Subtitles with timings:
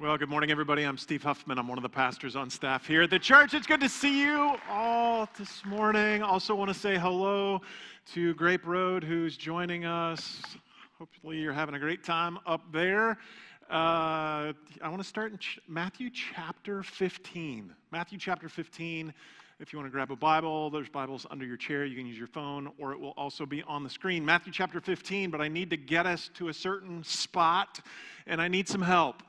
[0.00, 0.84] Well, good morning, everybody.
[0.84, 1.58] I'm Steve Huffman.
[1.58, 3.52] I'm one of the pastors on staff here at the church.
[3.52, 6.22] It's good to see you all this morning.
[6.22, 7.62] Also, want to say hello
[8.12, 10.40] to Grape Road, who's joining us.
[11.00, 13.18] Hopefully, you're having a great time up there.
[13.68, 17.74] Uh, I want to start in ch- Matthew chapter 15.
[17.90, 19.12] Matthew chapter 15.
[19.58, 21.84] If you want to grab a Bible, there's Bibles under your chair.
[21.84, 24.24] You can use your phone, or it will also be on the screen.
[24.24, 27.80] Matthew chapter 15, but I need to get us to a certain spot,
[28.28, 29.24] and I need some help.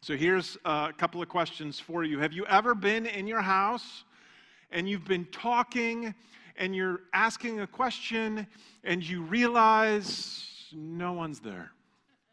[0.00, 2.20] So here's a couple of questions for you.
[2.20, 4.04] Have you ever been in your house
[4.70, 6.14] and you've been talking
[6.56, 8.46] and you're asking a question
[8.84, 11.72] and you realize no one's there?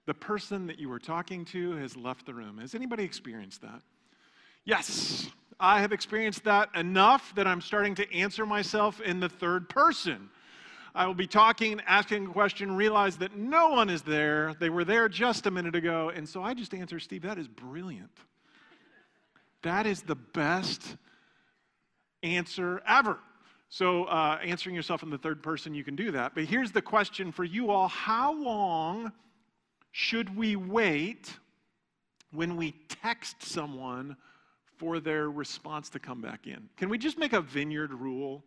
[0.06, 2.60] The person that you were talking to has left the room.
[2.60, 3.82] Has anybody experienced that?
[4.64, 9.70] Yes, I have experienced that enough that I'm starting to answer myself in the third
[9.70, 10.30] person.
[10.96, 14.56] I will be talking, asking a question, realize that no one is there.
[14.62, 16.10] They were there just a minute ago.
[16.16, 18.18] And so I just answer, Steve, that is brilliant.
[19.64, 20.96] That is the best
[22.24, 23.20] answer ever.
[23.68, 26.34] So, uh, answering yourself in the third person, you can do that.
[26.34, 29.12] But here's the question for you all How long
[29.92, 31.38] should we wait
[32.32, 34.16] when we text someone
[34.78, 36.70] for their response to come back in?
[36.78, 38.46] Can we just make a vineyard rule?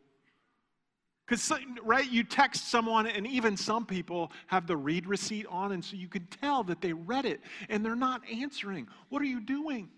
[1.28, 1.52] Because,
[1.84, 5.94] right, you text someone, and even some people have the read receipt on, and so
[5.94, 8.88] you can tell that they read it and they're not answering.
[9.10, 9.90] What are you doing?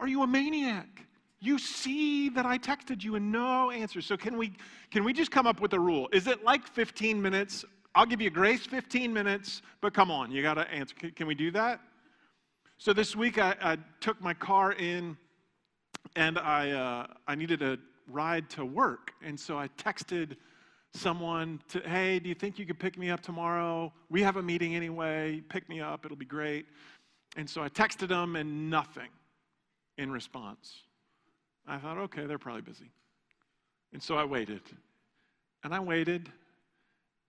[0.00, 1.06] Are you a maniac?
[1.38, 4.00] You see that I texted you and no answer.
[4.00, 4.54] So, can we,
[4.90, 6.08] can we just come up with a rule?
[6.12, 7.64] Is it like 15 minutes?
[7.94, 10.96] I'll give you grace 15 minutes, but come on, you got to answer.
[10.96, 11.80] Can, can, we do that?
[12.78, 15.16] So, this week I, I took my car in
[16.16, 19.12] and I, uh, I needed a ride to work.
[19.22, 20.36] And so I texted
[20.92, 23.92] someone to, hey, do you think you could pick me up tomorrow?
[24.10, 25.42] We have a meeting anyway.
[25.48, 26.66] Pick me up, it'll be great.
[27.36, 29.08] And so I texted them and nothing
[29.98, 30.74] in response.
[31.66, 32.90] I thought, okay, they're probably busy.
[33.92, 34.62] And so I waited.
[35.62, 36.30] And I waited.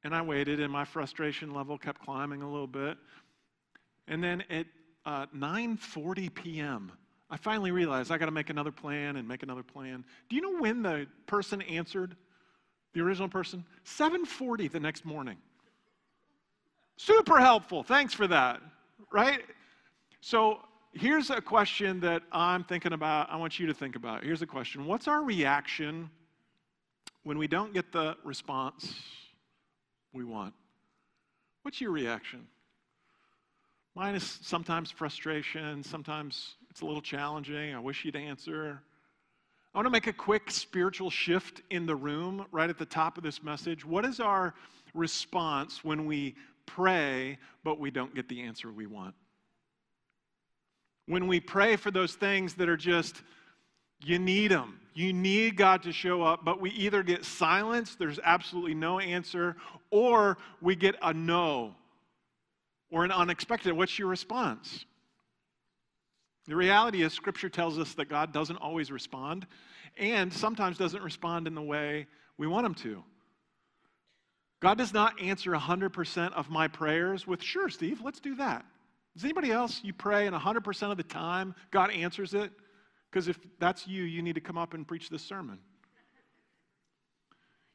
[0.04, 2.98] And I waited, and my frustration level kept climbing a little bit.
[4.08, 4.68] And then at
[5.06, 6.92] uh, 9:40 p.m.,
[7.36, 10.06] I finally realized I got to make another plan and make another plan.
[10.30, 12.16] Do you know when the person answered?
[12.94, 13.66] The original person?
[13.84, 15.36] 7:40 the next morning.
[16.96, 17.84] Super helpful.
[17.84, 18.62] Thanks for that.
[19.12, 19.44] Right?
[20.22, 20.60] So,
[20.94, 23.30] here's a question that I'm thinking about.
[23.30, 24.24] I want you to think about.
[24.24, 24.86] Here's a question.
[24.86, 26.10] What's our reaction
[27.24, 28.96] when we don't get the response
[30.14, 30.54] we want?
[31.64, 32.48] What's your reaction?
[33.94, 37.74] Mine is sometimes frustration, sometimes it's a little challenging.
[37.74, 38.82] I wish you'd answer.
[39.74, 43.18] I want to make a quick spiritual shift in the room right at the top
[43.18, 43.86] of this message.
[43.86, 44.54] What is our
[44.94, 49.16] response when we pray, but we don't get the answer we want?
[51.06, 53.22] When we pray for those things that are just,
[54.04, 54.82] you need them.
[54.94, 59.56] You need God to show up, but we either get silence, there's absolutely no answer,
[59.92, 61.74] or we get a no
[62.92, 63.72] or an unexpected.
[63.72, 64.84] What's your response?
[66.48, 69.48] The reality is, Scripture tells us that God doesn't always respond
[69.98, 72.08] and sometimes doesn't respond in the way
[72.38, 73.04] we want Him to.
[74.62, 78.66] God does not answer 100% of my prayers with, sure, Steve, let's do that.
[79.16, 82.52] Does anybody else, you pray and 100% of the time God answers it?
[83.10, 85.60] Because if that's you, you need to come up and preach this sermon.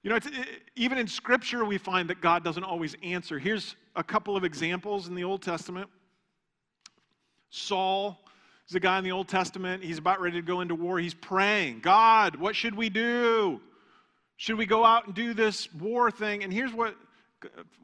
[0.03, 0.27] You know, it,
[0.77, 3.39] even in Scripture, we find that God doesn't always answer.
[3.39, 5.89] Here's a couple of examples in the Old Testament.
[7.51, 8.19] Saul
[8.71, 9.83] He's a guy in the Old Testament.
[9.83, 11.01] He's about ready to go into war.
[11.01, 13.61] He's praying, God, what should we do?
[14.37, 16.45] Should we go out and do this war thing?
[16.45, 16.95] And here's what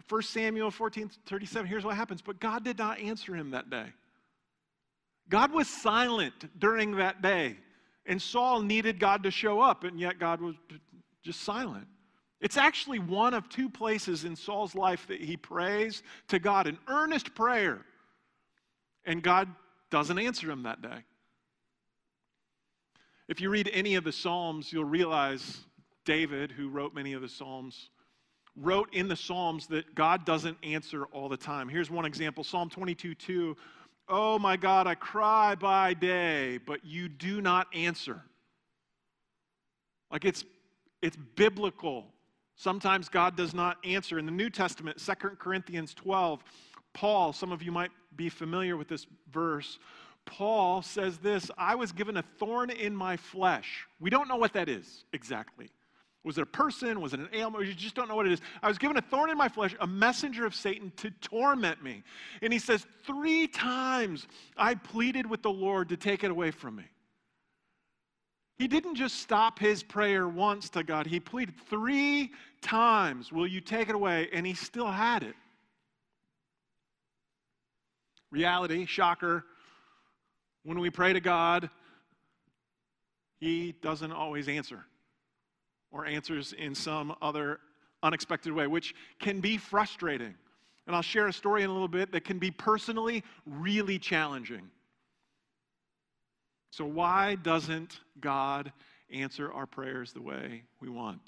[0.09, 2.23] 1 Samuel 14 37, here's what happens.
[2.23, 3.87] But God did not answer him that day.
[5.29, 7.57] God was silent during that day.
[8.07, 10.55] And Saul needed God to show up, and yet God was
[11.25, 11.89] just silent.
[12.41, 16.79] It's actually one of two places in Saul's life that he prays to God, an
[16.87, 17.85] earnest prayer.
[19.05, 19.49] And God
[19.91, 21.05] doesn't answer him that day.
[23.29, 25.59] If you read any of the Psalms, you'll realize
[26.05, 27.91] David, who wrote many of the Psalms,
[28.57, 31.69] wrote in the Psalms that God doesn't answer all the time.
[31.69, 33.57] Here's one example Psalm 22 2.
[34.09, 38.23] Oh my God, I cry by day, but you do not answer.
[40.13, 40.45] Like it's,
[41.03, 42.07] it's biblical.
[42.55, 44.19] Sometimes God does not answer.
[44.19, 46.43] In the New Testament, 2 Corinthians 12,
[46.97, 49.79] Paul, some of you might be familiar with this verse.
[50.25, 53.87] Paul says this I was given a thorn in my flesh.
[54.01, 55.69] We don't know what that is exactly.
[56.25, 57.03] Was it a person?
[57.03, 57.67] Was it an ailment?
[57.67, 58.41] You just don't know what it is.
[58.63, 62.03] I was given a thorn in my flesh, a messenger of Satan to torment me.
[62.41, 64.27] And he says, Three times
[64.57, 66.85] I pleaded with the Lord to take it away from me.
[68.57, 72.33] He didn't just stop his prayer once to God, he pleaded three
[72.63, 74.31] times, Will you take it away?
[74.33, 75.35] And he still had it.
[78.37, 79.47] Reality, shocker,
[80.63, 81.71] when we pray to God,
[83.41, 84.85] he doesn't always answer
[85.91, 87.61] or answers in some other
[88.03, 90.35] unexpected way, which can be frustrating.
[90.87, 94.69] And I'll share a story in a little bit that can be personally really challenging.
[96.69, 98.71] So, why doesn't God
[99.11, 101.23] answer our prayers the way we want?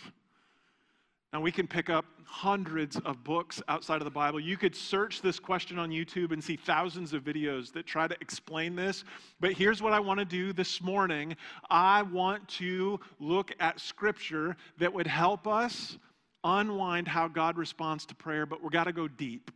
[1.32, 4.40] Now, we can pick up hundreds of books outside of the Bible.
[4.40, 8.16] You could search this question on YouTube and see thousands of videos that try to
[8.22, 9.04] explain this.
[9.38, 11.36] But here's what I want to do this morning
[11.68, 15.98] I want to look at scripture that would help us
[16.44, 19.50] unwind how God responds to prayer, but we've got to go deep.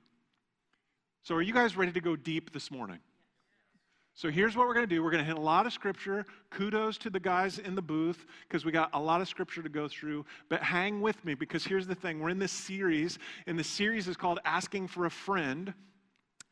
[1.22, 2.98] So, are you guys ready to go deep this morning?
[4.14, 5.02] So here's what we're going to do.
[5.02, 6.26] We're going to hit a lot of scripture.
[6.50, 9.68] Kudos to the guys in the booth because we got a lot of scripture to
[9.70, 10.26] go through.
[10.50, 12.20] But hang with me because here's the thing.
[12.20, 15.72] We're in this series, and the series is called Asking for a Friend.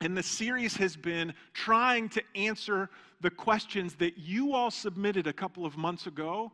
[0.01, 2.89] And the series has been trying to answer
[3.21, 6.53] the questions that you all submitted a couple of months ago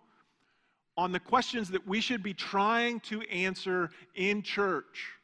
[0.96, 5.15] on the questions that we should be trying to answer in church.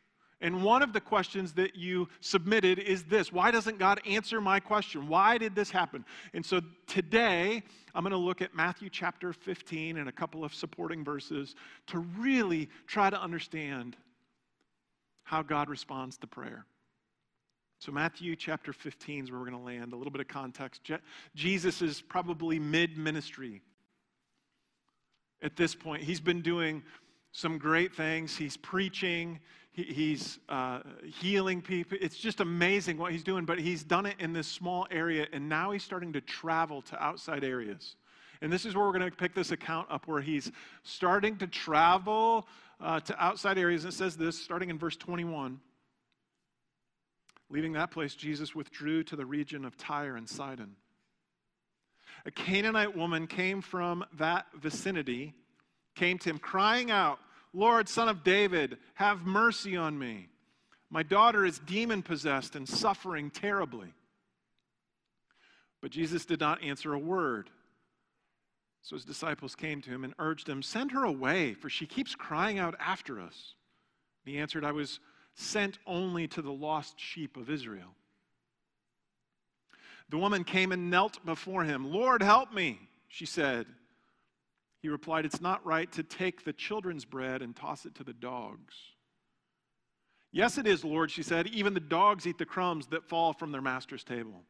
[0.42, 4.60] And one of the questions that you submitted is this Why doesn't God answer my
[4.60, 5.08] question?
[5.08, 6.04] Why did this happen?
[6.34, 7.62] And so today,
[7.94, 11.54] I'm going to look at Matthew chapter 15 and a couple of supporting verses
[11.86, 13.96] to really try to understand
[15.22, 16.66] how God responds to prayer.
[17.78, 19.92] So, Matthew chapter 15 is where we're going to land.
[19.92, 20.82] A little bit of context.
[20.82, 20.98] Je-
[21.36, 23.62] Jesus is probably mid ministry
[25.40, 26.02] at this point.
[26.02, 26.82] He's been doing
[27.32, 28.36] some great things.
[28.36, 29.40] He's preaching,
[29.72, 30.80] he, he's uh,
[31.20, 31.98] healing people.
[32.00, 35.48] It's just amazing what he's doing, but he's done it in this small area, and
[35.48, 37.96] now he's starting to travel to outside areas.
[38.42, 40.50] And this is where we're going to pick this account up, where he's
[40.82, 42.46] starting to travel
[42.80, 43.84] uh, to outside areas.
[43.84, 45.60] And it says this, starting in verse 21.
[47.48, 50.75] Leaving that place, Jesus withdrew to the region of Tyre and Sidon.
[52.25, 55.34] A Canaanite woman came from that vicinity,
[55.94, 57.18] came to him crying out,
[57.52, 60.28] Lord, son of David, have mercy on me.
[60.90, 63.93] My daughter is demon possessed and suffering terribly.
[65.81, 67.50] But Jesus did not answer a word.
[68.82, 72.14] So his disciples came to him and urged him, Send her away, for she keeps
[72.14, 73.54] crying out after us.
[74.25, 75.00] And he answered, I was
[75.34, 77.94] sent only to the lost sheep of Israel.
[80.08, 81.90] The woman came and knelt before him.
[81.90, 82.78] Lord, help me,
[83.08, 83.66] she said.
[84.82, 88.12] He replied, It's not right to take the children's bread and toss it to the
[88.12, 88.75] dogs.
[90.32, 91.46] Yes, it is, Lord, she said.
[91.49, 94.43] Even the dogs eat the crumbs that fall from their master's table.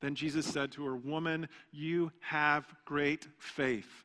[0.00, 4.04] Then Jesus said to her, Woman, you have great faith.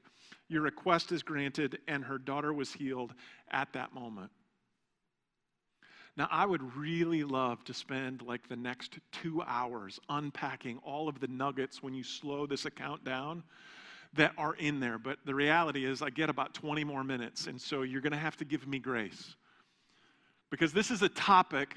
[0.50, 3.14] Your request is granted, and her daughter was healed
[3.52, 4.32] at that moment.
[6.18, 11.20] Now, I would really love to spend like the next two hours unpacking all of
[11.22, 13.44] the nuggets when you slow this account down
[14.14, 14.98] that are in there.
[14.98, 18.18] But the reality is, I get about 20 more minutes, and so you're going to
[18.18, 19.36] have to give me grace.
[20.50, 21.76] Because this is a topic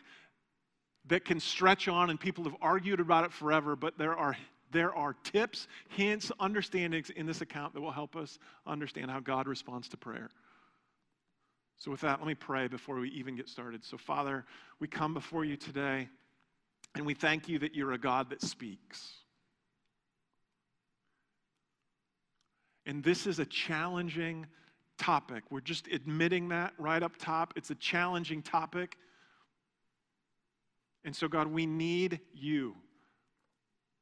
[1.07, 4.37] that can stretch on, and people have argued about it forever, but there are
[4.71, 9.47] there are tips, hints, understandings in this account that will help us understand how God
[9.47, 10.31] responds to prayer.
[11.77, 13.85] So, with that, let me pray before we even get started.
[13.85, 14.47] So, Father,
[14.81, 16.09] we come before you today,
[16.95, 19.13] and we thank you that you're a God that speaks.
[22.87, 24.47] And this is a challenging
[24.99, 25.45] topic.
[25.51, 27.55] We're just admitting that right up top.
[27.57, 28.97] It's a challenging topic.
[31.05, 32.75] And so, God, we need you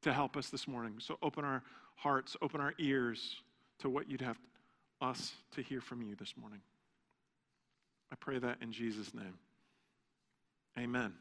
[0.02, 0.94] to help us this morning.
[0.98, 1.62] So, open our
[1.94, 3.36] hearts, open our ears
[3.80, 4.38] to what you'd have
[5.00, 6.60] us to hear from you this morning.
[8.12, 9.38] I pray that in Jesus' name.
[10.78, 11.12] Amen.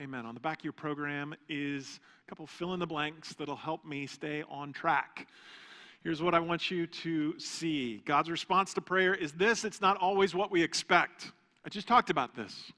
[0.00, 0.26] Amen.
[0.26, 3.84] On the back of your program is a couple fill in the blanks that'll help
[3.84, 5.28] me stay on track.
[6.04, 9.96] Here's what I want you to see God's response to prayer is this it's not
[9.96, 11.32] always what we expect.
[11.64, 12.72] I just talked about this.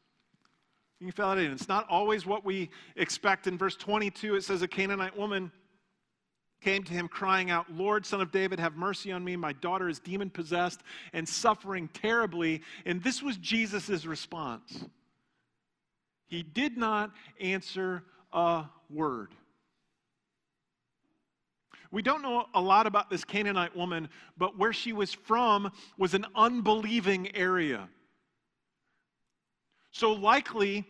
[1.01, 1.51] You can fill it in.
[1.51, 3.49] It's not always what we expect.
[3.49, 5.51] In verse 22, it says, A Canaanite woman
[6.63, 9.35] came to him crying out, Lord, son of David, have mercy on me.
[9.37, 10.81] My daughter is demon possessed
[11.13, 12.63] and suffering terribly.
[12.87, 14.85] And this was Jesus' response.
[16.29, 19.33] He did not answer a word.
[21.91, 26.15] We don't know a lot about this Canaanite woman, but where she was from was
[26.15, 27.89] an unbelieving area.
[29.93, 30.85] So likely,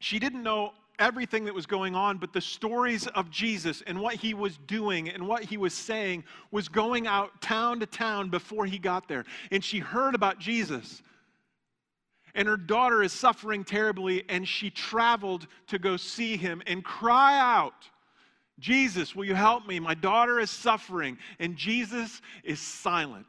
[0.00, 4.14] she didn't know everything that was going on, but the stories of Jesus and what
[4.14, 8.66] he was doing and what he was saying was going out town to town before
[8.66, 9.24] he got there.
[9.50, 11.02] And she heard about Jesus.
[12.34, 17.38] And her daughter is suffering terribly, and she traveled to go see him and cry
[17.38, 17.88] out,
[18.62, 19.80] Jesus, will you help me?
[19.80, 21.18] My daughter is suffering.
[21.40, 23.26] And Jesus is silent.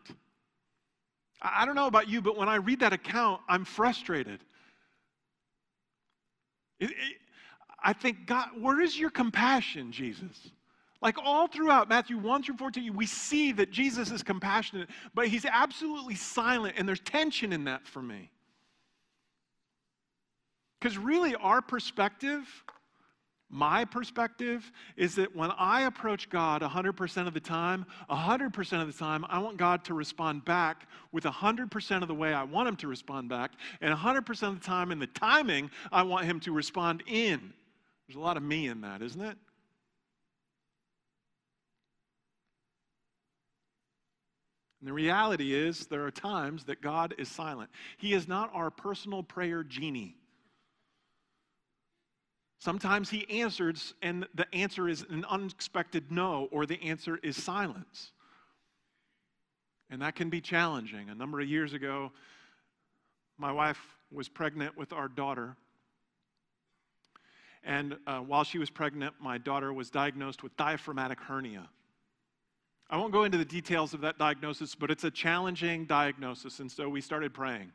[1.41, 4.39] I don't know about you, but when I read that account, I'm frustrated.
[6.79, 7.17] It, it,
[7.83, 10.51] I think, God, where is your compassion, Jesus?
[11.01, 15.45] Like all throughout Matthew 1 through 14, we see that Jesus is compassionate, but he's
[15.45, 18.29] absolutely silent, and there's tension in that for me.
[20.79, 22.45] Because really, our perspective,
[23.53, 28.98] my perspective, is that when I approach God 100% of the time, 100% of the
[28.98, 32.75] time, I want God to respond back with 100% of the way I want Him
[32.77, 36.51] to respond back, and 100% of the time in the timing I want Him to
[36.51, 37.53] respond in.
[38.07, 39.38] There's a lot of me in that, isn't it?
[44.81, 47.69] And the reality is, there are times that God is silent.
[47.98, 50.17] He is not our personal prayer genie.
[52.63, 58.13] Sometimes He answers, and the answer is an unexpected no, or the answer is silence.
[59.89, 61.10] And that can be challenging.
[61.10, 62.13] A number of years ago,
[63.38, 63.82] my wife
[64.13, 65.58] was pregnant with our daughter.
[67.65, 71.67] And uh, while she was pregnant, my daughter was diagnosed with diaphragmatic hernia.
[72.89, 76.62] I won't go into the details of that diagnosis, but it's a challenging diagnosis.
[76.62, 77.74] And so we started praying.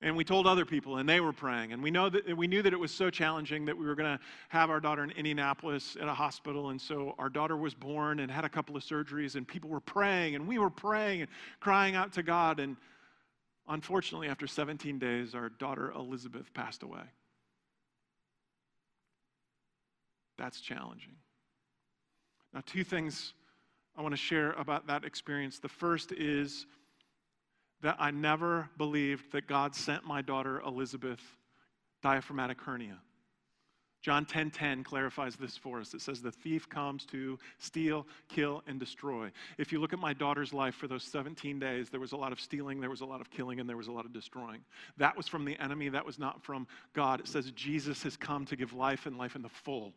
[0.00, 1.72] And we told other people, and they were praying.
[1.72, 4.16] And we, know that, we knew that it was so challenging that we were going
[4.16, 6.70] to have our daughter in Indianapolis at a hospital.
[6.70, 9.80] And so our daughter was born and had a couple of surgeries, and people were
[9.80, 12.60] praying, and we were praying and crying out to God.
[12.60, 12.76] And
[13.66, 17.02] unfortunately, after 17 days, our daughter Elizabeth passed away.
[20.36, 21.16] That's challenging.
[22.54, 23.34] Now, two things
[23.96, 25.58] I want to share about that experience.
[25.58, 26.66] The first is
[27.82, 31.20] that I never believed that God sent my daughter Elizabeth
[32.02, 32.98] diaphragmatic hernia.
[34.00, 35.92] John 10:10 10, 10 clarifies this for us.
[35.92, 39.32] It says the thief comes to steal, kill and destroy.
[39.58, 42.30] If you look at my daughter's life for those 17 days, there was a lot
[42.30, 44.60] of stealing, there was a lot of killing and there was a lot of destroying.
[44.98, 47.18] That was from the enemy, that was not from God.
[47.20, 49.94] It says Jesus has come to give life and life in the full.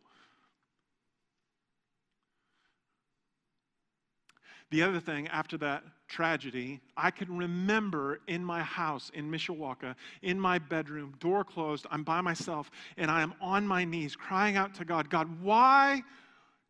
[4.72, 10.40] The other thing, after that tragedy, I can remember in my house in Mishawaka, in
[10.40, 14.74] my bedroom, door closed, I'm by myself, and I am on my knees crying out
[14.76, 16.00] to God God, why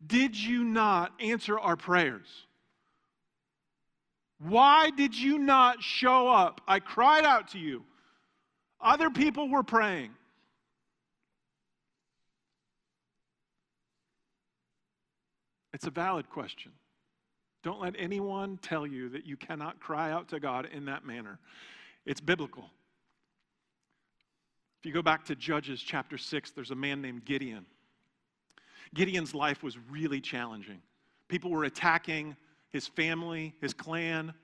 [0.05, 2.27] did you not answer our prayers?
[4.41, 6.61] Why did you not show up?
[6.67, 7.85] I cried out to you.
[8.81, 10.11] Other people were praying.
[15.73, 16.73] It's a valid question.
[17.63, 21.39] Don't let anyone tell you that you cannot cry out to God in that manner.
[22.05, 22.71] It's biblical.
[24.81, 27.67] If you go back to Judges chapter 6, there's a man named Gideon.
[28.95, 30.83] Gideon's life was really challenging.
[31.29, 32.37] People were attacking
[32.71, 34.35] his family, his clan.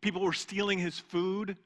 [0.00, 1.56] People were stealing his food.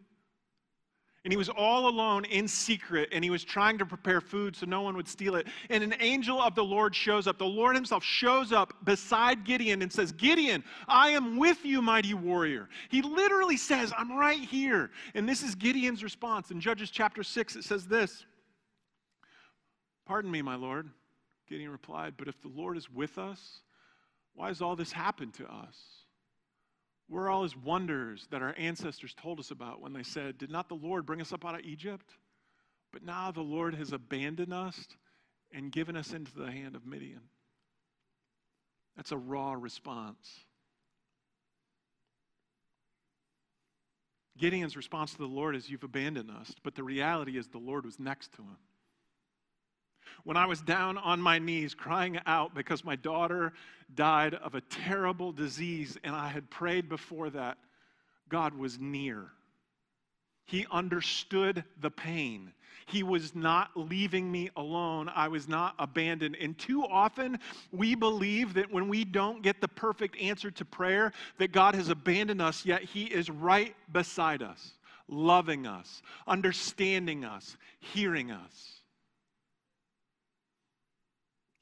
[1.27, 4.65] And he was all alone in secret, and he was trying to prepare food so
[4.65, 5.49] no one would steal it.
[5.71, 7.37] And an angel of the Lord shows up.
[7.37, 12.15] The Lord himself shows up beside Gideon and says, Gideon, I am with you, mighty
[12.15, 12.69] warrior.
[12.91, 14.93] He literally says, I'm right here.
[15.17, 16.53] And this is Gideon's response.
[16.53, 18.25] In Judges chapter 6, it says this
[20.07, 20.89] Pardon me, my Lord.
[21.49, 23.63] Gideon replied, But if the Lord is with us,
[24.35, 25.77] why has all this happened to us?
[27.09, 30.69] We're all his wonders that our ancestors told us about when they said, Did not
[30.69, 32.11] the Lord bring us up out of Egypt?
[32.93, 34.89] But now the Lord has abandoned us
[35.53, 37.21] and given us into the hand of Midian.
[38.97, 40.45] That's a raw response.
[44.39, 46.55] Gideon's response to the Lord is, You've abandoned us.
[46.63, 48.57] But the reality is, the Lord was next to him
[50.25, 53.53] when I was down on my knees crying out because my daughter
[53.95, 57.59] died of a terrible disease and I had prayed before that,
[58.29, 59.31] God was near.
[60.45, 62.53] He understood the pain.
[62.87, 65.11] He was not leaving me alone.
[65.13, 66.37] I was not abandoned.
[66.41, 67.41] And too often
[67.73, 71.89] we believe that when we don't get the perfect answer to prayer, that God has
[71.89, 74.75] abandoned us, yet He is right beside us,
[75.09, 78.76] loving us, understanding us, hearing us.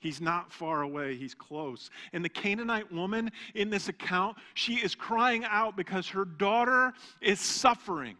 [0.05, 1.89] He's not far away, he's close.
[2.13, 6.93] And the Canaanite woman in this account, she is crying out because her daughter
[7.23, 8.19] is suffering.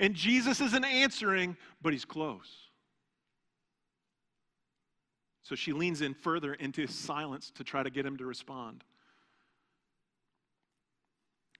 [0.00, 2.48] And Jesus isn't answering, but he's close.
[5.42, 8.82] So she leans in further into silence to try to get him to respond.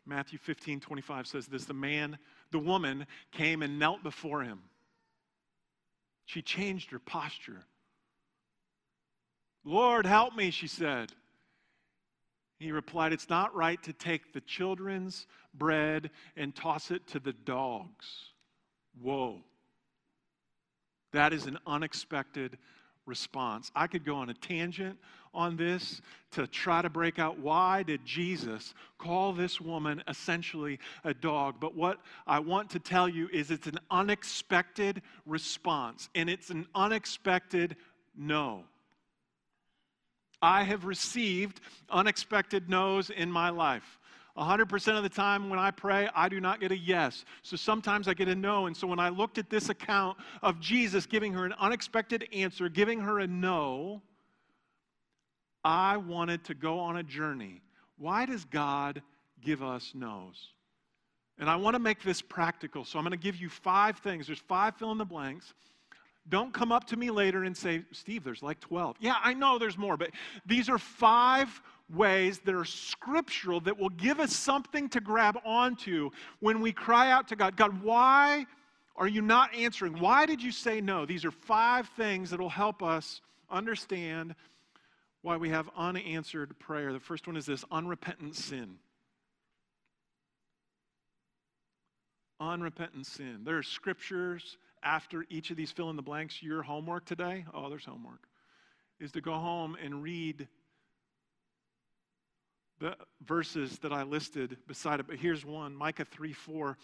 [0.04, 2.18] Matthew 15, 25 says this The man,
[2.50, 4.58] the woman came and knelt before him.
[6.24, 7.64] She changed her posture.
[9.66, 11.12] Lord, help me, she said.
[12.60, 17.32] He replied, It's not right to take the children's bread and toss it to the
[17.32, 18.06] dogs.
[19.02, 19.42] Whoa.
[21.12, 22.58] That is an unexpected
[23.06, 23.72] response.
[23.74, 24.98] I could go on a tangent
[25.34, 31.12] on this to try to break out why did Jesus call this woman essentially a
[31.12, 31.56] dog?
[31.58, 36.66] But what I want to tell you is it's an unexpected response and it's an
[36.74, 37.76] unexpected
[38.16, 38.64] no.
[40.42, 43.98] I have received unexpected no's in my life.
[44.36, 47.24] 100% of the time when I pray, I do not get a yes.
[47.42, 48.66] So sometimes I get a no.
[48.66, 52.68] And so when I looked at this account of Jesus giving her an unexpected answer,
[52.68, 54.02] giving her a no,
[55.64, 57.62] I wanted to go on a journey.
[57.98, 59.02] Why does God
[59.40, 60.52] give us no's?
[61.38, 62.84] And I want to make this practical.
[62.84, 64.26] So I'm going to give you five things.
[64.26, 65.54] There's five fill in the blanks.
[66.28, 68.96] Don't come up to me later and say, Steve, there's like 12.
[69.00, 70.10] Yeah, I know there's more, but
[70.44, 71.62] these are five
[71.94, 77.10] ways that are scriptural that will give us something to grab onto when we cry
[77.12, 78.46] out to God God, why
[78.96, 79.98] are you not answering?
[79.98, 81.06] Why did you say no?
[81.06, 84.34] These are five things that will help us understand
[85.22, 86.92] why we have unanswered prayer.
[86.92, 88.76] The first one is this unrepentant sin.
[92.40, 93.40] Unrepentant sin.
[93.44, 96.42] There are scriptures after each of these fill in the blanks.
[96.42, 98.28] Your homework today, oh, there's homework,
[99.00, 100.46] is to go home and read
[102.78, 106.78] the verses that I listed beside it, but here's one Micah 3 4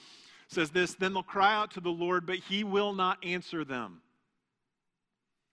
[0.48, 4.00] says this Then they'll cry out to the Lord, but he will not answer them.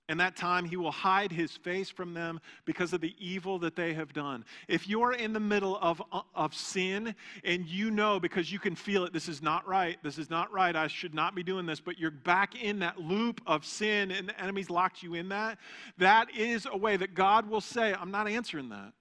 [0.10, 3.76] And that time he will hide his face from them because of the evil that
[3.76, 4.44] they have done.
[4.68, 6.02] If you're in the middle of,
[6.34, 10.18] of sin and you know because you can feel it, this is not right, this
[10.18, 13.40] is not right, I should not be doing this, but you're back in that loop
[13.46, 15.60] of sin and the enemy's locked you in that,
[16.00, 18.94] that is a way that God will say, I'm not answering that.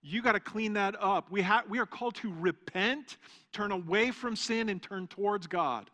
[0.00, 1.30] You got to clean that up.
[1.30, 3.18] We, ha- we are called to repent,
[3.52, 5.90] turn away from sin, and turn towards God.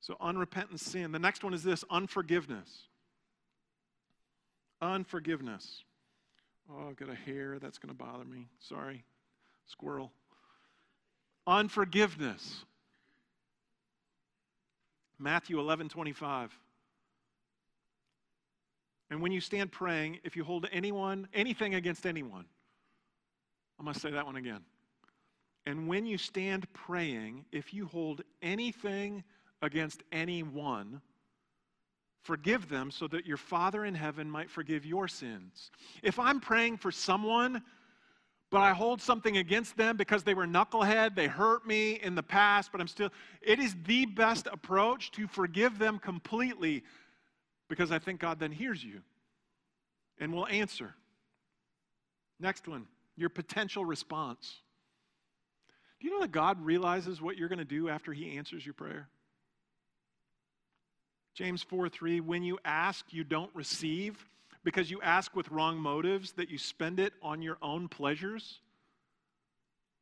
[0.00, 1.12] So, unrepentant sin.
[1.12, 2.87] The next one is this unforgiveness.
[4.80, 5.82] Unforgiveness.
[6.70, 7.58] Oh, I've got a hair.
[7.58, 8.48] That's going to bother me.
[8.60, 9.04] Sorry.
[9.66, 10.12] Squirrel.
[11.46, 12.64] Unforgiveness.
[15.18, 16.56] Matthew 11 25.
[19.10, 22.44] And when you stand praying, if you hold anyone, anything against anyone,
[23.80, 24.60] going to say that one again.
[25.66, 29.24] And when you stand praying, if you hold anything
[29.62, 31.00] against anyone,
[32.22, 35.70] forgive them so that your Father in heaven might forgive your sins.
[36.02, 37.62] If I'm praying for someone,
[38.50, 42.22] but I hold something against them because they were knucklehead, they hurt me in the
[42.22, 43.10] past, but I'm still,
[43.42, 46.82] it is the best approach to forgive them completely
[47.68, 49.02] because I think God then hears you
[50.18, 50.94] and will answer.
[52.40, 54.60] Next one your potential response.
[55.98, 58.74] Do you know that God realizes what you're going to do after He answers your
[58.74, 59.08] prayer?
[61.38, 64.26] James 4 3, when you ask, you don't receive
[64.64, 68.58] because you ask with wrong motives, that you spend it on your own pleasures.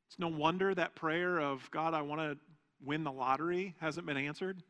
[0.09, 2.39] It's no wonder that prayer of, God, I want to
[2.83, 4.63] win the lottery hasn't been answered.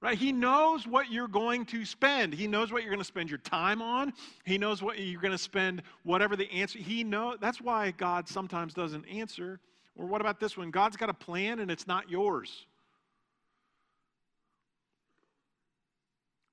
[0.00, 0.16] Right?
[0.16, 2.32] He knows what you're going to spend.
[2.32, 4.12] He knows what you're going to spend your time on.
[4.44, 6.78] He knows what you're going to spend whatever the answer.
[6.78, 9.58] He know that's why God sometimes doesn't answer.
[9.96, 10.70] Or what about this one?
[10.70, 12.68] God's got a plan and it's not yours.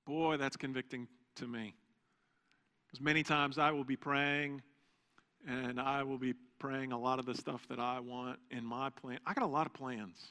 [0.06, 1.74] Boy, that's convicting to me.
[2.86, 4.62] Because many times I will be praying
[5.46, 8.90] and I will be praying a lot of the stuff that I want in my
[8.90, 9.18] plan.
[9.26, 10.28] I got a lot of plans.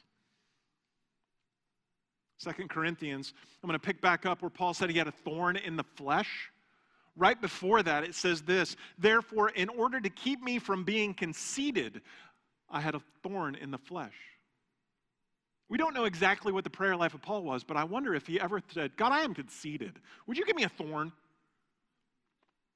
[2.37, 3.33] Second Corinthians,
[3.63, 5.83] I'm going to pick back up where Paul said he had a thorn in the
[5.83, 6.51] flesh.
[7.17, 12.01] Right before that, it says this Therefore, in order to keep me from being conceited,
[12.69, 14.13] I had a thorn in the flesh.
[15.67, 18.27] We don't know exactly what the prayer life of Paul was, but I wonder if
[18.27, 19.93] he ever said, God, I am conceited.
[20.27, 21.11] Would you give me a thorn?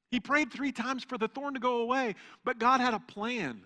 [0.10, 3.62] He prayed three times for the thorn to go away, but God had a plan.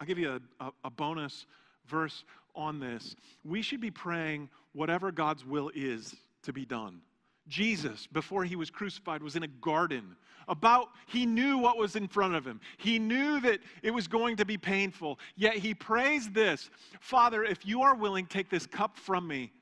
[0.00, 1.44] I'll give you a, a, a bonus
[1.86, 3.16] verse on this.
[3.44, 6.14] We should be praying whatever God's will is
[6.44, 7.02] to be done.
[7.50, 10.16] Jesus, before he was crucified, was in a garden.
[10.48, 12.60] About, he knew what was in front of him.
[12.78, 15.18] He knew that it was going to be painful.
[15.36, 19.52] Yet he prays this Father, if you are willing, take this cup from me.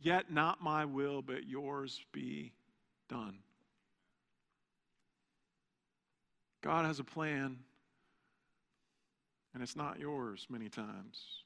[0.00, 2.52] Yet not my will, but yours be
[3.08, 3.38] done.
[6.62, 7.58] God has a plan,
[9.52, 11.44] and it's not yours many times.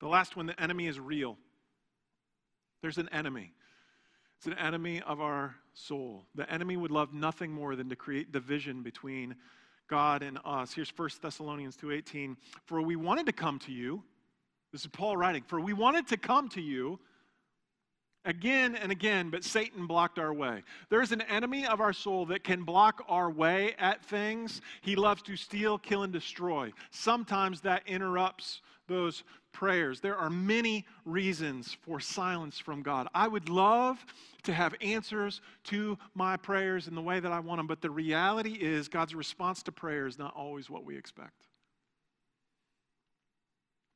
[0.00, 1.38] The last one the enemy is real.
[2.82, 3.52] There's an enemy.
[4.38, 6.24] It's an enemy of our soul.
[6.36, 9.34] The enemy would love nothing more than to create division between
[9.88, 10.72] God and us.
[10.72, 12.36] Here's 1 Thessalonians 2:18.
[12.64, 14.04] For we wanted to come to you.
[14.70, 15.42] This is Paul writing.
[15.42, 17.00] For we wanted to come to you
[18.24, 20.62] again and again, but Satan blocked our way.
[20.90, 24.60] There's an enemy of our soul that can block our way at things.
[24.82, 26.72] He loves to steal, kill, and destroy.
[26.90, 30.00] Sometimes that interrupts those prayers.
[30.00, 33.08] There are many reasons for silence from God.
[33.14, 34.04] I would love
[34.44, 37.90] to have answers to my prayers in the way that I want them, but the
[37.90, 41.46] reality is God's response to prayer is not always what we expect.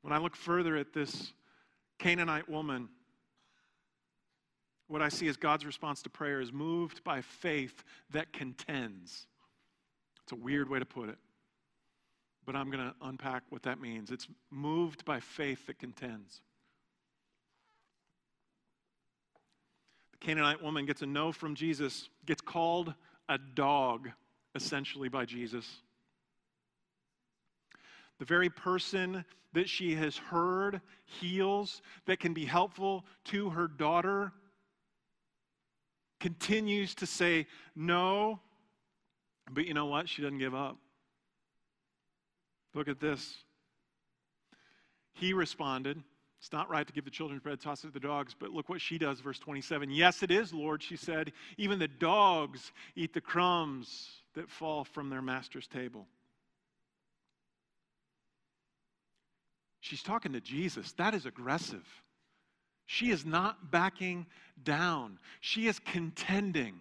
[0.03, 1.33] When I look further at this
[1.99, 2.89] Canaanite woman,
[4.92, 9.26] what I see as God's response to prayer is moved by faith that contends.
[10.22, 11.18] It's a weird way to put it
[12.44, 14.11] but I'm going to unpack what that means.
[14.11, 16.40] It's moved by faith that contends.
[20.12, 22.94] The Canaanite woman gets a no from Jesus, gets called
[23.28, 24.11] a dog,
[24.55, 25.68] essentially, by Jesus.
[28.18, 34.33] The very person that she has heard heals, that can be helpful to her daughter,
[36.23, 38.39] continues to say no,
[39.51, 40.09] but you know what?
[40.09, 40.79] She doesn't give up.
[42.75, 43.39] Look at this.
[45.15, 46.01] He responded,
[46.39, 48.69] It's not right to give the children's bread, toss it to the dogs, but look
[48.69, 49.91] what she does, verse 27.
[49.91, 51.33] Yes, it is, Lord, she said.
[51.59, 56.07] Even the dogs eat the crumbs that fall from their master's table.
[59.81, 60.93] She's talking to Jesus.
[60.93, 61.87] That is aggressive.
[62.87, 64.27] She is not backing
[64.64, 66.81] down, she is contending.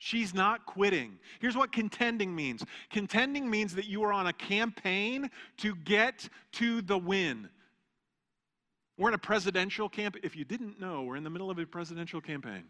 [0.00, 1.18] She's not quitting.
[1.40, 6.82] Here's what contending means contending means that you are on a campaign to get to
[6.82, 7.48] the win.
[8.96, 10.22] We're in a presidential campaign.
[10.24, 12.64] If you didn't know, we're in the middle of a presidential campaign.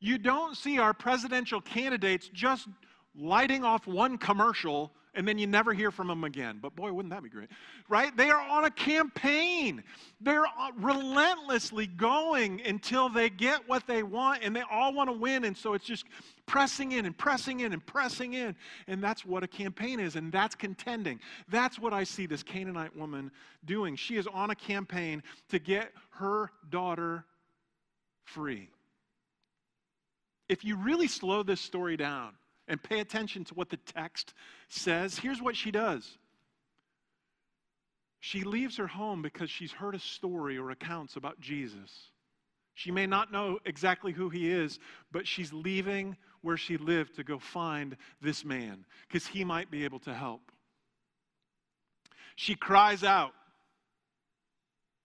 [0.00, 2.68] You don't see our presidential candidates just
[3.14, 6.58] lighting off one commercial and then you never hear from them again.
[6.60, 7.48] But boy, wouldn't that be great?
[7.88, 8.14] Right?
[8.16, 9.82] They are on a campaign.
[10.20, 15.14] They're uh, relentlessly going until they get what they want and they all want to
[15.14, 15.44] win.
[15.44, 16.04] And so it's just
[16.44, 18.54] pressing in and pressing in and pressing in.
[18.86, 21.18] And that's what a campaign is, and that's contending.
[21.48, 23.30] That's what I see this Canaanite woman
[23.64, 23.96] doing.
[23.96, 27.24] She is on a campaign to get her daughter
[28.24, 28.68] free.
[30.48, 32.34] If you really slow this story down,
[32.68, 34.34] and pay attention to what the text
[34.68, 36.18] says, here's what she does.
[38.20, 42.10] She leaves her home because she's heard a story or accounts about Jesus.
[42.74, 44.78] She may not know exactly who he is,
[45.12, 49.84] but she's leaving where she lived to go find this man because he might be
[49.84, 50.42] able to help.
[52.34, 53.32] She cries out,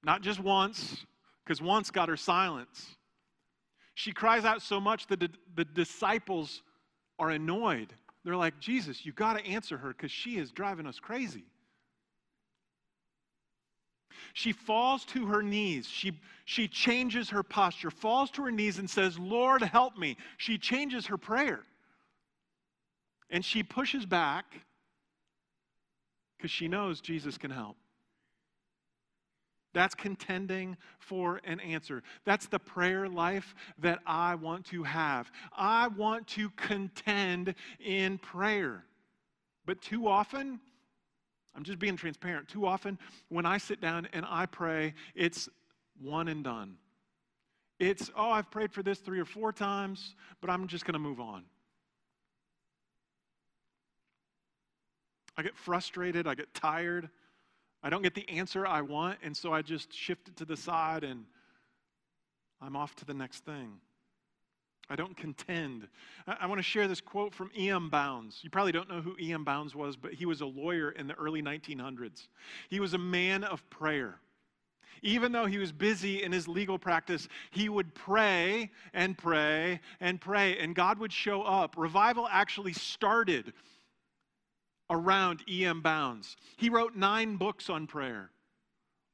[0.04, 1.06] not just once,
[1.45, 2.97] because once got her silence.
[3.93, 5.19] She cries out so much that
[5.56, 6.63] the disciples
[7.21, 7.93] are annoyed.
[8.25, 11.45] They're like, Jesus, you got to answer her because she is driving us crazy.
[14.34, 15.88] She falls to her knees.
[15.88, 20.17] She, she changes her posture, falls to her knees, and says, Lord, help me.
[20.38, 21.62] She changes her prayer.
[23.29, 24.45] And she pushes back
[26.38, 27.77] because she knows Jesus can help.
[29.73, 32.03] That's contending for an answer.
[32.25, 35.31] That's the prayer life that I want to have.
[35.55, 38.84] I want to contend in prayer.
[39.65, 40.60] But too often,
[41.55, 42.97] I'm just being transparent, too often
[43.29, 45.47] when I sit down and I pray, it's
[46.01, 46.77] one and done.
[47.79, 50.99] It's, oh, I've prayed for this three or four times, but I'm just going to
[50.99, 51.43] move on.
[55.38, 57.10] I get frustrated, I get tired.
[57.84, 60.58] I don't get the answer I want, and so I just shift it to the
[60.58, 61.26] side and
[62.62, 63.80] I'm off to the next thing.
[64.89, 65.88] I don't contend.
[66.28, 67.89] I, I want to share this quote from E.M.
[67.89, 68.39] Bounds.
[68.44, 69.44] You probably don't know who E.M.
[69.44, 72.28] Bounds was, but he was a lawyer in the early 1900s.
[72.70, 74.20] He was a man of prayer.
[75.02, 80.22] Even though he was busy in his legal practice, he would pray and pray and
[80.22, 81.76] pray, and God would show up.
[81.78, 83.54] Revival actually started
[84.91, 85.82] around E.M.
[85.82, 86.38] Bounds.
[86.58, 88.30] He wrote nine books on prayer.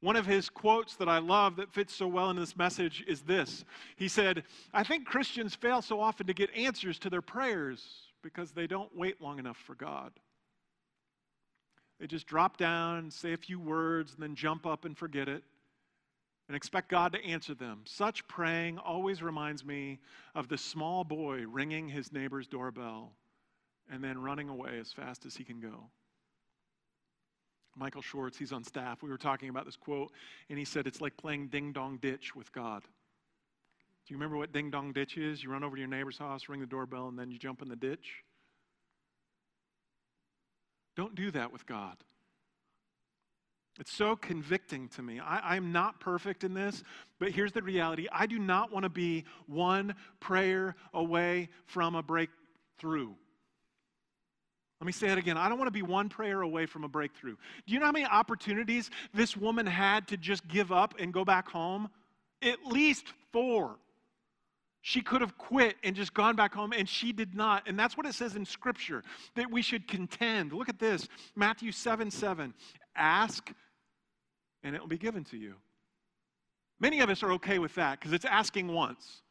[0.00, 3.22] One of his quotes that I love that fits so well in this message is
[3.22, 3.64] this.
[3.96, 7.84] He said, I think Christians fail so often to get answers to their prayers
[8.22, 10.12] because they don't wait long enough for God.
[11.98, 15.42] They just drop down, say a few words, and then jump up and forget it
[16.46, 17.82] and expect God to answer them.
[17.84, 19.98] Such praying always reminds me
[20.36, 23.12] of the small boy ringing his neighbor's doorbell
[23.90, 25.90] and then running away as fast as he can go.
[27.76, 29.02] Michael Schwartz, he's on staff.
[29.02, 30.12] We were talking about this quote,
[30.50, 32.82] and he said it's like playing ding dong ditch with God.
[32.82, 35.42] Do you remember what ding dong ditch is?
[35.42, 37.68] You run over to your neighbor's house, ring the doorbell, and then you jump in
[37.68, 38.24] the ditch.
[40.96, 41.96] Don't do that with God.
[43.78, 45.20] It's so convicting to me.
[45.20, 46.82] I, am not perfect in this,
[47.20, 52.02] but here's the reality I do not want to be one prayer away from a
[52.02, 53.10] breakthrough.
[54.80, 55.36] Let me say it again.
[55.36, 57.34] I don't want to be one prayer away from a breakthrough.
[57.66, 61.24] Do you know how many opportunities this woman had to just give up and go
[61.24, 61.88] back home?
[62.42, 63.76] At least four.
[64.80, 67.68] She could have quit and just gone back home, and she did not.
[67.68, 69.02] And that's what it says in Scripture
[69.34, 70.52] that we should contend.
[70.52, 72.54] Look at this Matthew 7 7.
[72.94, 73.52] Ask,
[74.62, 75.54] and it will be given to you.
[76.80, 79.22] Many of us are okay with that because it's asking once.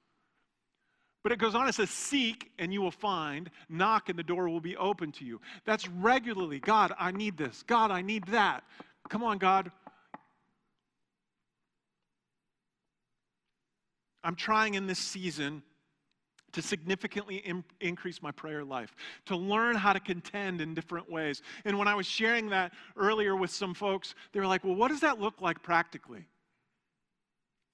[1.24, 4.50] But it goes on, it says, Seek and you will find, knock and the door
[4.50, 5.42] will be open to you.
[5.66, 6.60] That's regularly.
[6.60, 7.64] God, I need this.
[7.68, 8.64] God, I need that.
[9.10, 9.72] Come on, God.
[14.24, 15.64] I'm trying in this season
[16.54, 17.44] to significantly
[17.82, 21.42] increase my prayer life, to learn how to contend in different ways.
[21.66, 24.88] And when I was sharing that earlier with some folks, they were like, well, what
[24.88, 26.26] does that look like practically?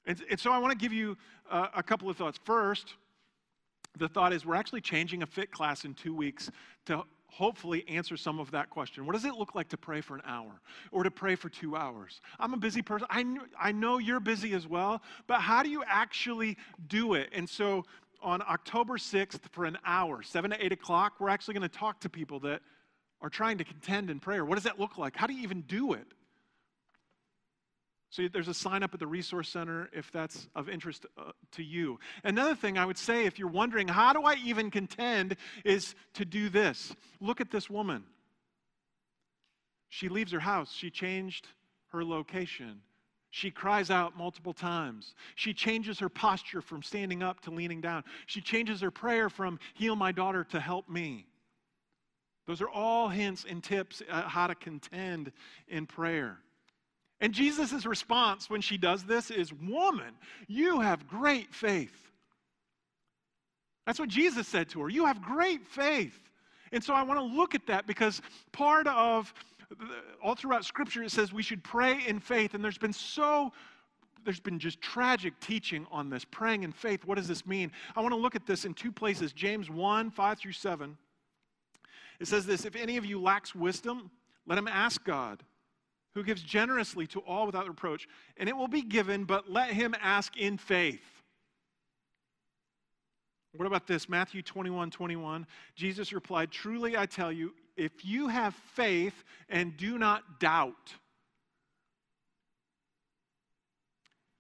[0.06, 1.17] And, and so I want to give you
[1.49, 2.39] uh, a couple of thoughts.
[2.43, 2.95] First,
[3.97, 6.49] the thought is we're actually changing a fit class in two weeks
[6.86, 9.06] to hopefully answer some of that question.
[9.06, 11.75] What does it look like to pray for an hour or to pray for two
[11.75, 12.21] hours?
[12.39, 13.08] I'm a busy person.
[13.10, 17.29] I, kn- I know you're busy as well, but how do you actually do it?
[17.34, 17.86] And so
[18.21, 21.99] on October 6th, for an hour, 7 to 8 o'clock, we're actually going to talk
[22.01, 22.62] to people that
[23.21, 24.45] are trying to contend in prayer.
[24.45, 25.15] What does that look like?
[25.15, 26.08] How do you even do it?
[28.13, 31.63] So there's a sign up at the Resource Center if that's of interest uh, to
[31.63, 31.99] you.
[32.23, 36.23] Another thing I would say, if you're wondering, how do I even contend, is to
[36.23, 36.95] do this.
[37.19, 38.04] Look at this woman.
[39.89, 41.47] She leaves her house, she changed
[41.88, 42.82] her location.
[43.32, 45.15] She cries out multiple times.
[45.34, 48.04] She changes her posture from standing up to leaning down.
[48.28, 51.26] She changes her prayer from heal my daughter to help me.
[52.45, 55.32] Those are all hints and tips uh, how to contend
[55.67, 56.38] in prayer.
[57.23, 60.13] And Jesus' response when she does this is, Woman,
[60.49, 62.12] you have great faith.
[63.86, 64.89] That's what Jesus said to her.
[64.89, 66.19] You have great faith.
[66.73, 69.33] And so I want to look at that because part of
[70.21, 72.55] all throughout Scripture it says we should pray in faith.
[72.55, 73.53] And there's been so
[74.25, 77.99] there's been just tragic teaching on this praying in faith what does this mean i
[77.99, 80.97] want to look at this in two places james 1 5 through 7
[82.21, 84.09] it says this if any of you lacks wisdom
[84.47, 85.43] let him ask god
[86.15, 89.95] who gives generously to all without reproach, and it will be given, but let him
[90.02, 91.02] ask in faith.
[93.56, 94.10] What about this?
[94.10, 95.45] Matthew 21 21.
[95.76, 100.93] Jesus replied, Truly I tell you, if you have faith and do not doubt,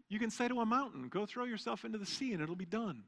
[0.09, 2.65] you can say to a mountain, Go throw yourself into the sea, and it'll be
[2.65, 3.03] done.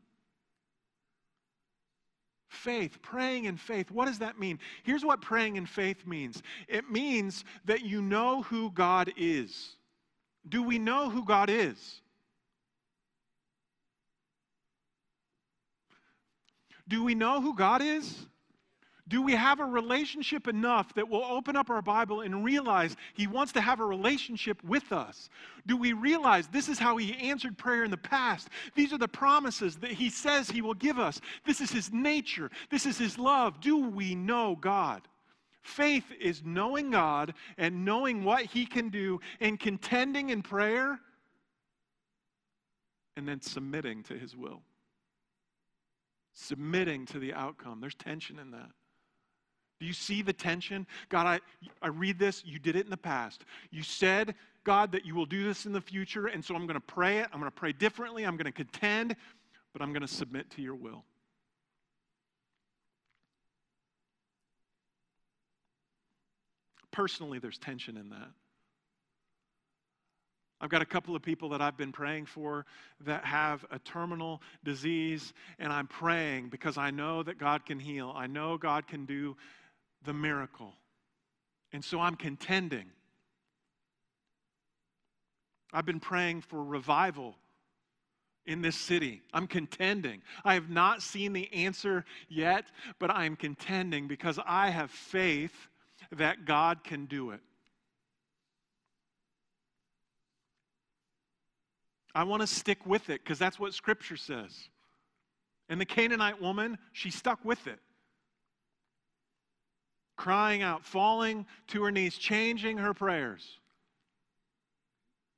[2.55, 3.91] Faith, praying in faith.
[3.91, 4.59] What does that mean?
[4.83, 9.75] Here's what praying in faith means it means that you know who God is.
[10.47, 12.01] Do we know who God is?
[16.87, 18.27] Do we know who God is?
[19.07, 23.27] Do we have a relationship enough that we'll open up our Bible and realize He
[23.27, 25.29] wants to have a relationship with us?
[25.67, 28.49] Do we realize this is how He answered prayer in the past?
[28.73, 31.21] These are the promises that He says He will give us.
[31.45, 33.61] This is His nature, this is His love.
[33.61, 35.03] Do we know God?
[35.61, 40.99] Faith is knowing God and knowing what He can do and contending in prayer
[43.17, 44.61] and then submitting to His will.
[46.33, 47.81] Submitting to the outcome.
[47.81, 48.71] There's tension in that.
[49.79, 50.87] Do you see the tension?
[51.09, 51.39] God, I,
[51.81, 52.43] I read this.
[52.45, 53.43] You did it in the past.
[53.71, 56.27] You said, God, that you will do this in the future.
[56.27, 57.27] And so I'm going to pray it.
[57.33, 58.25] I'm going to pray differently.
[58.25, 59.15] I'm going to contend,
[59.73, 61.03] but I'm going to submit to your will.
[66.91, 68.29] Personally, there's tension in that.
[70.61, 72.65] I've got a couple of people that I've been praying for
[73.01, 78.13] that have a terminal disease, and I'm praying because I know that God can heal.
[78.15, 79.35] I know God can do
[80.05, 80.73] the miracle.
[81.71, 82.85] And so I'm contending.
[85.73, 87.35] I've been praying for revival
[88.45, 89.21] in this city.
[89.33, 90.21] I'm contending.
[90.43, 92.65] I have not seen the answer yet,
[92.99, 95.67] but I am contending because I have faith
[96.11, 97.41] that God can do it.
[102.13, 104.69] I want to stick with it because that's what Scripture says.
[105.67, 107.79] And the Canaanite woman, she stuck with it.
[110.15, 113.59] Crying out, falling to her knees, changing her prayers.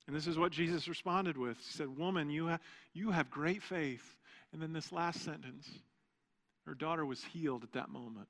[0.07, 1.57] And this is what Jesus responded with.
[1.57, 2.59] He said, Woman, you, ha-
[2.93, 4.17] you have great faith.
[4.53, 5.67] And then this last sentence
[6.65, 8.27] her daughter was healed at that moment.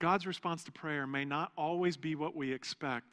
[0.00, 3.12] God's response to prayer may not always be what we expect,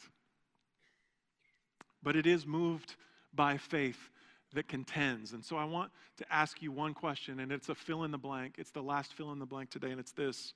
[2.01, 2.95] but it is moved
[3.35, 4.09] by faith
[4.53, 5.33] that contends.
[5.33, 8.17] And so I want to ask you one question, and it's a fill in the
[8.17, 8.55] blank.
[8.57, 10.53] It's the last fill in the blank today, and it's this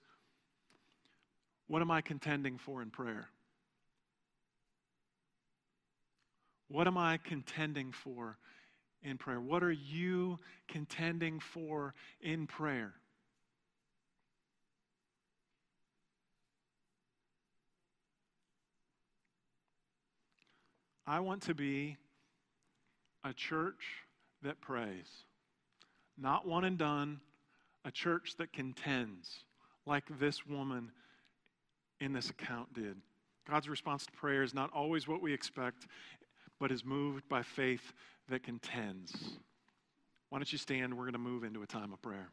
[1.68, 3.28] What am I contending for in prayer?
[6.70, 8.38] What am I contending for
[9.04, 9.40] in prayer?
[9.40, 12.94] What are you contending for in prayer?
[21.06, 21.98] I want to be
[23.24, 24.04] a church
[24.42, 25.08] that prays,
[26.18, 27.20] not one and done,
[27.86, 29.46] a church that contends,
[29.86, 30.92] like this woman
[32.00, 32.98] in this account did.
[33.50, 35.88] God's response to prayer is not always what we expect,
[36.60, 37.94] but is moved by faith
[38.30, 39.38] that contends.
[40.30, 40.94] Why don't you stand?
[40.94, 42.30] We're going to move into a time of prayer.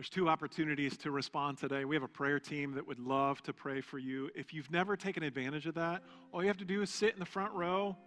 [0.00, 1.84] There's two opportunities to respond today.
[1.84, 4.30] We have a prayer team that would love to pray for you.
[4.34, 7.20] If you've never taken advantage of that, all you have to do is sit in
[7.20, 7.98] the front row.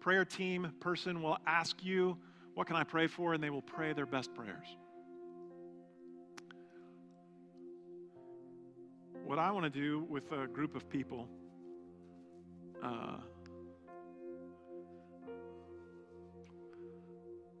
[0.00, 2.18] Prayer team person will ask you
[2.52, 3.32] what can I pray for?
[3.32, 4.66] And they will pray their best prayers.
[9.24, 11.30] What I want to do with a group of people,
[12.82, 13.16] uh,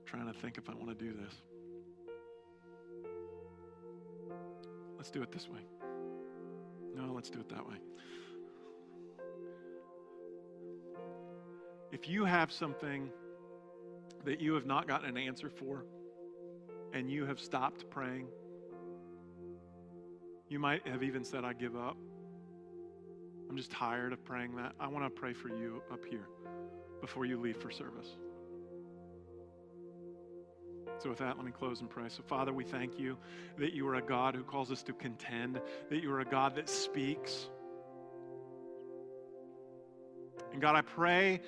[0.04, 1.32] trying to think if I want to do this.
[5.04, 5.60] Let's do it this way.
[6.96, 7.74] No, let's do it that way.
[11.92, 13.10] If you have something
[14.24, 15.84] that you have not gotten an answer for
[16.94, 18.28] and you have stopped praying,
[20.48, 21.98] you might have even said, I give up.
[23.50, 24.72] I'm just tired of praying that.
[24.80, 26.28] I want to pray for you up here
[27.02, 28.16] before you leave for service.
[31.04, 32.08] So, with that, let me close and pray.
[32.08, 33.18] So, Father, we thank you
[33.58, 36.54] that you are a God who calls us to contend, that you are a God
[36.54, 37.50] that speaks.
[40.50, 41.42] And God, I pray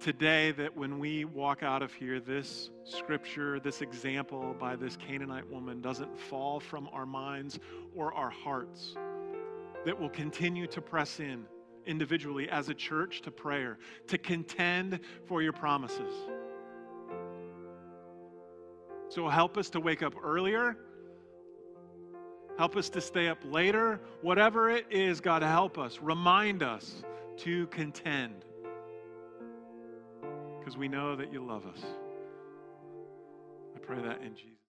[0.00, 5.50] today that when we walk out of here, this scripture, this example by this Canaanite
[5.50, 7.58] woman doesn't fall from our minds
[7.94, 8.94] or our hearts,
[9.84, 11.44] that we'll continue to press in
[11.84, 16.14] individually as a church to prayer, to contend for your promises.
[19.14, 20.76] So help us to wake up earlier.
[22.58, 24.00] Help us to stay up later.
[24.22, 26.00] Whatever it is, God, help us.
[26.02, 27.04] Remind us
[27.38, 28.44] to contend
[30.58, 31.80] because we know that you love us.
[33.76, 34.63] I pray that in Jesus.